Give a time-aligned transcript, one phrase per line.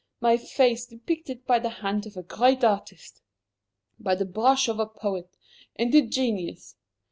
[0.19, 3.21] My face depicted by the hand of a great artist!
[3.99, 5.37] by the brush of a poet,
[5.75, 6.75] and a genius!